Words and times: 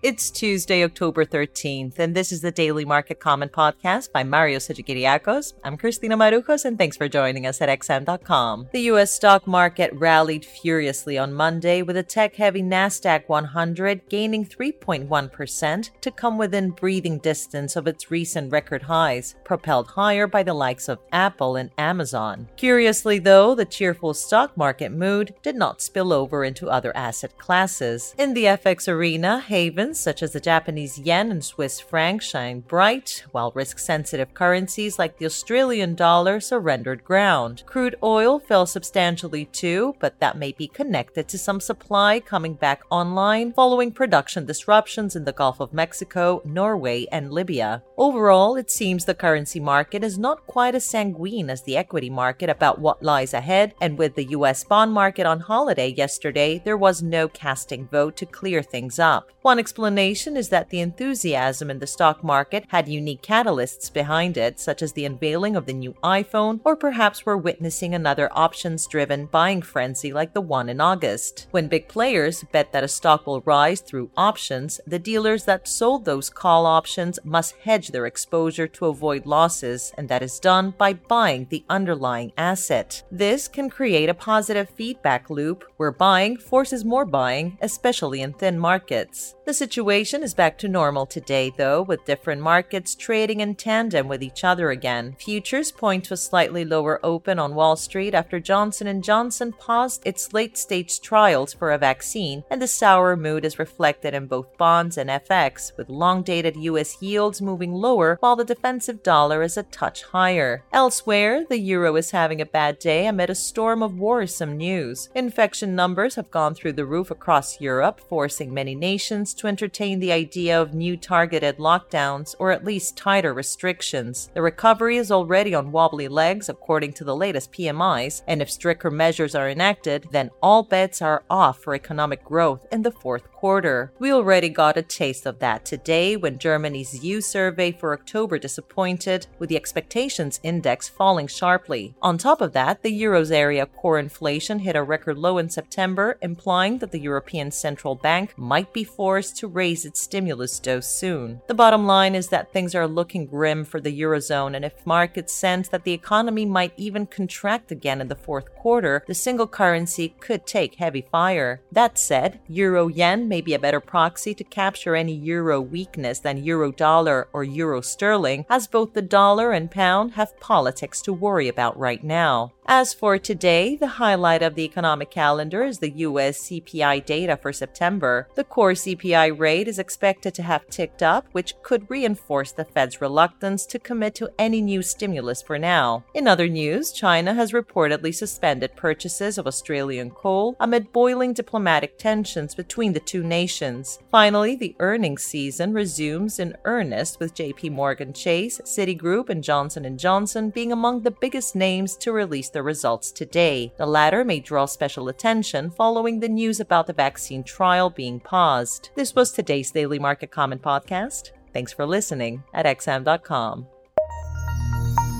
It's 0.00 0.30
Tuesday, 0.30 0.84
October 0.84 1.24
13th, 1.24 1.98
and 1.98 2.14
this 2.14 2.30
is 2.30 2.40
the 2.40 2.52
Daily 2.52 2.84
Market 2.84 3.18
Comment 3.18 3.50
Podcast 3.50 4.12
by 4.12 4.22
Mario 4.22 4.60
Hadjikyriacos. 4.60 5.54
I'm 5.64 5.76
Christina 5.76 6.16
Marujos, 6.16 6.64
and 6.64 6.78
thanks 6.78 6.96
for 6.96 7.08
joining 7.08 7.46
us 7.46 7.60
at 7.60 7.68
XM.com. 7.68 8.68
The 8.72 8.82
U.S. 8.82 9.12
stock 9.12 9.48
market 9.48 9.90
rallied 9.92 10.44
furiously 10.44 11.18
on 11.18 11.34
Monday, 11.34 11.82
with 11.82 11.96
a 11.96 12.04
tech-heavy 12.04 12.62
NASDAQ 12.62 13.24
100 13.26 14.08
gaining 14.08 14.46
3.1% 14.46 15.90
to 16.00 16.10
come 16.12 16.38
within 16.38 16.70
breathing 16.70 17.18
distance 17.18 17.74
of 17.74 17.88
its 17.88 18.08
recent 18.08 18.52
record 18.52 18.82
highs, 18.82 19.34
propelled 19.42 19.88
higher 19.88 20.28
by 20.28 20.44
the 20.44 20.54
likes 20.54 20.88
of 20.88 21.00
Apple 21.10 21.56
and 21.56 21.70
Amazon. 21.76 22.48
Curiously, 22.56 23.18
though, 23.18 23.56
the 23.56 23.64
cheerful 23.64 24.14
stock 24.14 24.56
market 24.56 24.92
mood 24.92 25.34
did 25.42 25.56
not 25.56 25.82
spill 25.82 26.12
over 26.12 26.44
into 26.44 26.70
other 26.70 26.96
asset 26.96 27.36
classes. 27.36 28.14
In 28.16 28.32
the 28.34 28.44
FX 28.44 28.86
arena, 28.86 29.40
Haven 29.40 29.87
such 29.94 30.22
as 30.22 30.32
the 30.32 30.40
Japanese 30.40 30.98
yen 30.98 31.30
and 31.30 31.44
Swiss 31.44 31.78
franc 31.80 32.20
shine 32.20 32.60
bright, 32.60 33.24
while 33.30 33.52
risk 33.54 33.78
sensitive 33.78 34.34
currencies 34.34 34.98
like 34.98 35.18
the 35.18 35.26
Australian 35.26 35.94
dollar 35.94 36.40
surrendered 36.40 37.04
ground. 37.04 37.62
Crude 37.66 37.96
oil 38.02 38.38
fell 38.38 38.66
substantially 38.66 39.44
too, 39.46 39.94
but 40.00 40.18
that 40.20 40.36
may 40.36 40.52
be 40.52 40.66
connected 40.66 41.28
to 41.28 41.38
some 41.38 41.60
supply 41.60 42.20
coming 42.20 42.54
back 42.54 42.82
online 42.90 43.52
following 43.52 43.92
production 43.92 44.44
disruptions 44.44 45.14
in 45.14 45.24
the 45.24 45.32
Gulf 45.32 45.60
of 45.60 45.72
Mexico, 45.72 46.42
Norway, 46.44 47.06
and 47.12 47.32
Libya. 47.32 47.82
Overall, 47.96 48.56
it 48.56 48.70
seems 48.70 49.04
the 49.04 49.14
currency 49.14 49.60
market 49.60 50.02
is 50.04 50.18
not 50.18 50.46
quite 50.46 50.74
as 50.74 50.84
sanguine 50.84 51.50
as 51.50 51.62
the 51.62 51.76
equity 51.76 52.10
market 52.10 52.50
about 52.50 52.80
what 52.80 53.02
lies 53.02 53.34
ahead, 53.34 53.74
and 53.80 53.98
with 53.98 54.14
the 54.14 54.30
US 54.30 54.64
bond 54.64 54.92
market 54.92 55.26
on 55.26 55.40
holiday 55.40 55.88
yesterday, 55.88 56.60
there 56.64 56.76
was 56.76 57.02
no 57.02 57.28
casting 57.28 57.86
vote 57.86 58.16
to 58.16 58.26
clear 58.26 58.62
things 58.62 58.98
up. 58.98 59.30
One 59.42 59.58
is 59.78 60.48
that 60.48 60.70
the 60.70 60.80
enthusiasm 60.80 61.70
in 61.70 61.78
the 61.78 61.86
stock 61.86 62.24
market 62.24 62.64
had 62.68 62.88
unique 62.88 63.22
catalysts 63.22 63.92
behind 63.92 64.36
it, 64.36 64.58
such 64.58 64.82
as 64.82 64.92
the 64.92 65.04
unveiling 65.04 65.56
of 65.56 65.66
the 65.66 65.72
new 65.72 65.94
iPhone, 66.04 66.60
or 66.64 66.76
perhaps 66.76 67.24
we're 67.24 67.36
witnessing 67.36 67.94
another 67.94 68.28
options 68.32 68.86
driven 68.86 69.26
buying 69.26 69.62
frenzy 69.62 70.12
like 70.12 70.34
the 70.34 70.40
one 70.40 70.68
in 70.68 70.80
August. 70.80 71.46
When 71.50 71.68
big 71.68 71.88
players 71.88 72.44
bet 72.52 72.72
that 72.72 72.84
a 72.84 72.88
stock 72.88 73.26
will 73.26 73.40
rise 73.42 73.80
through 73.80 74.10
options, 74.16 74.80
the 74.86 74.98
dealers 74.98 75.44
that 75.44 75.68
sold 75.68 76.04
those 76.04 76.28
call 76.30 76.66
options 76.66 77.18
must 77.24 77.54
hedge 77.56 77.88
their 77.88 78.06
exposure 78.06 78.66
to 78.66 78.86
avoid 78.86 79.26
losses, 79.26 79.92
and 79.96 80.08
that 80.08 80.22
is 80.22 80.40
done 80.40 80.74
by 80.76 80.94
buying 80.94 81.46
the 81.50 81.64
underlying 81.68 82.32
asset. 82.36 83.02
This 83.10 83.48
can 83.48 83.70
create 83.70 84.08
a 84.08 84.14
positive 84.14 84.68
feedback 84.70 85.30
loop 85.30 85.64
where 85.76 85.92
buying 85.92 86.36
forces 86.36 86.84
more 86.84 87.04
buying, 87.04 87.56
especially 87.62 88.22
in 88.22 88.32
thin 88.32 88.58
markets. 88.58 89.34
The 89.44 89.54
situation 89.68 90.22
is 90.22 90.32
back 90.32 90.56
to 90.56 90.66
normal 90.66 91.04
today, 91.04 91.52
though, 91.54 91.82
with 91.82 92.06
different 92.06 92.40
markets 92.40 92.94
trading 92.94 93.40
in 93.40 93.54
tandem 93.54 94.08
with 94.08 94.22
each 94.22 94.42
other 94.42 94.70
again. 94.70 95.14
Futures 95.18 95.70
point 95.70 96.04
to 96.04 96.14
a 96.14 96.16
slightly 96.16 96.64
lower 96.64 96.98
open 97.02 97.38
on 97.38 97.54
Wall 97.54 97.76
Street 97.76 98.14
after 98.14 98.40
Johnson 98.40 99.02
& 99.02 99.02
Johnson 99.02 99.52
paused 99.52 100.00
its 100.06 100.32
late-stage 100.32 101.02
trials 101.02 101.52
for 101.52 101.70
a 101.70 101.76
vaccine, 101.76 102.44
and 102.50 102.62
the 102.62 102.66
sour 102.66 103.14
mood 103.14 103.44
is 103.44 103.58
reflected 103.58 104.14
in 104.14 104.26
both 104.26 104.56
bonds 104.56 104.96
and 104.96 105.10
FX, 105.10 105.76
with 105.76 105.90
long-dated 105.90 106.56
US 106.56 107.02
yields 107.02 107.42
moving 107.42 107.74
lower 107.74 108.16
while 108.20 108.36
the 108.36 108.46
defensive 108.46 109.02
dollar 109.02 109.42
is 109.42 109.58
a 109.58 109.64
touch 109.64 110.02
higher. 110.02 110.64
Elsewhere, 110.72 111.44
the 111.46 111.58
euro 111.58 111.94
is 111.96 112.12
having 112.12 112.40
a 112.40 112.46
bad 112.46 112.78
day 112.78 113.06
amid 113.06 113.28
a 113.28 113.34
storm 113.34 113.82
of 113.82 113.98
worrisome 113.98 114.56
news. 114.56 115.10
Infection 115.14 115.74
numbers 115.74 116.14
have 116.14 116.30
gone 116.30 116.54
through 116.54 116.72
the 116.72 116.86
roof 116.86 117.10
across 117.10 117.60
Europe, 117.60 118.00
forcing 118.08 118.54
many 118.54 118.74
nations 118.74 119.34
to 119.34 119.46
entertain 119.58 119.98
the 119.98 120.12
idea 120.12 120.60
of 120.62 120.72
new 120.72 120.96
targeted 120.96 121.56
lockdowns 121.58 122.32
or 122.38 122.52
at 122.52 122.64
least 122.64 122.96
tighter 122.96 123.34
restrictions. 123.34 124.30
The 124.32 124.40
recovery 124.40 124.98
is 124.98 125.10
already 125.10 125.52
on 125.52 125.72
wobbly 125.72 126.06
legs, 126.06 126.48
according 126.48 126.92
to 126.92 127.02
the 127.02 127.16
latest 127.16 127.50
PMIs, 127.50 128.22
and 128.28 128.40
if 128.40 128.48
stricter 128.48 128.88
measures 128.88 129.34
are 129.34 129.50
enacted, 129.50 130.06
then 130.12 130.30
all 130.40 130.62
bets 130.62 131.02
are 131.02 131.24
off 131.28 131.58
for 131.58 131.74
economic 131.74 132.24
growth 132.24 132.68
in 132.70 132.82
the 132.82 132.92
fourth 132.92 133.32
quarter. 133.32 133.92
We 133.98 134.12
already 134.12 134.48
got 134.48 134.76
a 134.76 134.82
taste 134.82 135.26
of 135.26 135.40
that 135.40 135.64
today 135.64 136.16
when 136.16 136.38
Germany's 136.38 136.90
ZEW 136.90 137.20
survey 137.20 137.72
for 137.72 137.92
October 137.92 138.38
disappointed, 138.38 139.26
with 139.40 139.48
the 139.48 139.56
expectations 139.56 140.38
index 140.44 140.88
falling 140.88 141.26
sharply. 141.26 141.96
On 142.00 142.16
top 142.16 142.40
of 142.40 142.52
that, 142.52 142.82
the 142.82 143.02
Euros 143.02 143.32
area 143.32 143.66
core 143.66 143.98
inflation 143.98 144.60
hit 144.60 144.76
a 144.76 144.82
record 144.84 145.18
low 145.18 145.36
in 145.38 145.50
September, 145.50 146.16
implying 146.22 146.78
that 146.78 146.92
the 146.92 147.00
European 147.00 147.50
Central 147.50 147.96
Bank 147.96 148.38
might 148.38 148.72
be 148.72 148.84
forced 148.84 149.36
to 149.38 149.47
raise 149.48 149.84
its 149.84 150.00
stimulus 150.00 150.58
dose 150.60 150.88
soon. 150.88 151.40
The 151.46 151.54
bottom 151.54 151.86
line 151.86 152.14
is 152.14 152.28
that 152.28 152.52
things 152.52 152.74
are 152.74 152.86
looking 152.86 153.26
grim 153.26 153.64
for 153.64 153.80
the 153.80 154.00
Eurozone, 154.00 154.54
and 154.54 154.64
if 154.64 154.86
markets 154.86 155.32
sense 155.32 155.68
that 155.68 155.84
the 155.84 155.92
economy 155.92 156.46
might 156.46 156.72
even 156.76 157.06
contract 157.06 157.72
again 157.72 158.00
in 158.00 158.08
the 158.08 158.14
fourth 158.14 158.54
quarter, 158.54 159.02
the 159.06 159.14
single 159.14 159.46
currency 159.46 160.14
could 160.20 160.46
take 160.46 160.76
heavy 160.76 161.02
fire. 161.02 161.60
That 161.72 161.98
said, 161.98 162.40
Euro 162.48 162.88
yen 162.88 163.28
may 163.28 163.40
be 163.40 163.54
a 163.54 163.58
better 163.58 163.80
proxy 163.80 164.34
to 164.34 164.44
capture 164.44 164.94
any 164.94 165.14
euro 165.14 165.60
weakness 165.60 166.20
than 166.20 166.44
euro 166.44 166.72
dollar 166.72 167.28
or 167.32 167.44
euro 167.44 167.80
sterling, 167.80 168.44
as 168.48 168.66
both 168.66 168.92
the 168.92 169.02
dollar 169.02 169.52
and 169.52 169.70
pound 169.70 170.12
have 170.12 170.38
politics 170.40 171.00
to 171.02 171.12
worry 171.12 171.48
about 171.48 171.78
right 171.78 172.04
now. 172.04 172.52
As 172.70 172.92
for 172.92 173.16
today, 173.16 173.76
the 173.76 173.86
highlight 173.86 174.42
of 174.42 174.54
the 174.54 174.62
economic 174.62 175.10
calendar 175.10 175.62
is 175.62 175.78
the 175.78 176.04
US 176.04 176.42
CPI 176.42 177.06
data 177.06 177.38
for 177.38 177.50
September. 177.50 178.28
The 178.34 178.44
core 178.44 178.72
CPI 178.72 179.38
rate 179.38 179.68
is 179.68 179.78
expected 179.78 180.34
to 180.34 180.42
have 180.42 180.68
ticked 180.68 181.02
up, 181.02 181.26
which 181.32 181.54
could 181.62 181.88
reinforce 181.88 182.52
the 182.52 182.66
Fed's 182.66 183.00
reluctance 183.00 183.64
to 183.64 183.78
commit 183.78 184.14
to 184.16 184.28
any 184.38 184.60
new 184.60 184.82
stimulus 184.82 185.40
for 185.40 185.58
now. 185.58 186.04
In 186.12 186.28
other 186.28 186.46
news, 186.46 186.92
China 186.92 187.32
has 187.32 187.52
reportedly 187.52 188.14
suspended 188.14 188.76
purchases 188.76 189.38
of 189.38 189.46
Australian 189.46 190.10
coal 190.10 190.54
amid 190.60 190.92
boiling 190.92 191.32
diplomatic 191.32 191.96
tensions 191.96 192.54
between 192.54 192.92
the 192.92 193.00
two 193.00 193.22
nations. 193.22 193.98
Finally, 194.10 194.56
the 194.56 194.76
earnings 194.78 195.22
season 195.22 195.72
resumes 195.72 196.38
in 196.38 196.54
earnest 196.66 197.18
with 197.18 197.34
JP 197.34 197.72
Morgan 197.72 198.12
Chase, 198.12 198.60
Citigroup, 198.66 199.30
and 199.30 199.42
Johnson 199.42 199.96
& 199.96 199.98
Johnson 199.98 200.50
being 200.50 200.70
among 200.70 201.00
the 201.00 201.10
biggest 201.10 201.56
names 201.56 201.96
to 201.96 202.12
release 202.12 202.50
the 202.58 202.62
results 202.64 203.12
today. 203.12 203.72
The 203.76 203.86
latter 203.86 204.24
may 204.24 204.40
draw 204.40 204.66
special 204.66 205.08
attention 205.08 205.70
following 205.70 206.18
the 206.18 206.28
news 206.28 206.58
about 206.58 206.88
the 206.88 206.92
vaccine 206.92 207.44
trial 207.44 207.88
being 207.88 208.18
paused. 208.18 208.90
This 208.96 209.14
was 209.14 209.30
today's 209.30 209.70
Daily 209.70 210.00
Market 210.00 210.32
Comment 210.32 210.60
podcast. 210.60 211.30
Thanks 211.52 211.72
for 211.72 211.86
listening 211.86 212.42
at 212.52 212.66
xm.com. 212.66 213.68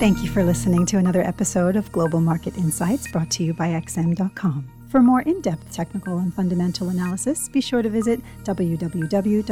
Thank 0.00 0.20
you 0.24 0.28
for 0.28 0.42
listening 0.42 0.84
to 0.86 0.98
another 0.98 1.22
episode 1.22 1.76
of 1.76 1.92
Global 1.92 2.20
Market 2.20 2.56
Insights 2.56 3.08
brought 3.12 3.30
to 3.30 3.44
you 3.44 3.54
by 3.54 3.68
XM.com. 3.68 4.68
For 4.90 5.00
more 5.00 5.20
in 5.22 5.40
depth 5.40 5.72
technical 5.72 6.18
and 6.18 6.34
fundamental 6.34 6.88
analysis, 6.88 7.48
be 7.48 7.60
sure 7.60 7.82
to 7.82 7.88
visit 7.88 8.20
www.xm.com 8.42 9.44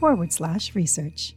forward 0.00 0.32
slash 0.32 0.74
research. 0.74 1.34